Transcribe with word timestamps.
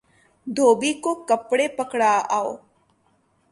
دھوبی 0.55 0.91
کو 1.03 1.11
کپڑے 1.27 1.67
پکڑا 1.77 2.13
او 2.37 2.47